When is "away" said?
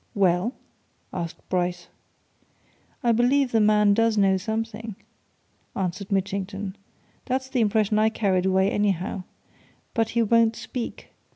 8.47-8.71